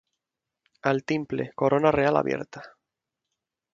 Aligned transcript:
Al 0.91 1.03
timple, 1.11 1.47
Corona 1.53 1.91
Real 1.91 2.17
abierta. 2.17 2.63